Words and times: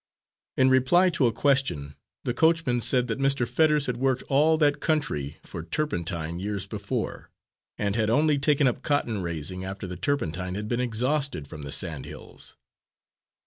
In 0.57 0.71
reply 0.71 1.11
to 1.11 1.27
a 1.27 1.31
question, 1.31 1.93
the 2.23 2.33
coachman 2.33 2.81
said 2.81 3.05
that 3.05 3.19
Mr. 3.19 3.47
Fetters 3.47 3.85
had 3.85 3.97
worked 3.97 4.23
all 4.29 4.57
that 4.57 4.79
country 4.79 5.37
for 5.43 5.61
turpentine 5.61 6.39
years 6.39 6.65
before, 6.65 7.29
and 7.77 7.95
had 7.95 8.09
only 8.09 8.39
taken 8.39 8.65
up 8.67 8.81
cotton 8.81 9.21
raising 9.21 9.63
after 9.63 9.85
the 9.85 9.97
turpentine 9.97 10.55
had 10.55 10.67
been 10.67 10.81
exhausted 10.81 11.47
from 11.47 11.61
the 11.61 11.71
sand 11.71 12.05
hills. 12.07 12.57